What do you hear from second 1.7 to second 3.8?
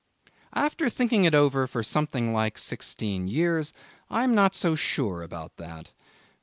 something like sixteen years,